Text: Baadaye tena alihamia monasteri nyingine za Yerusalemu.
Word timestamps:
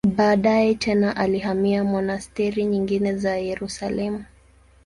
Baadaye 0.17 0.75
tena 0.75 1.15
alihamia 1.15 1.83
monasteri 1.83 2.65
nyingine 2.65 3.15
za 3.15 3.37
Yerusalemu. 3.37 4.25